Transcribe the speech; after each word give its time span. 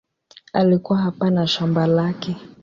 Alikuwa 0.53 0.99
hapa 0.99 1.29
na 1.29 1.47
shamba 1.47 1.87
lake. 1.87 2.35